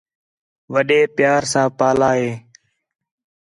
وَݙّے 0.73 0.99
پیار 1.15 1.41
ساں 1.51 1.67
پالا 1.77 2.11
ہِے 2.19 2.29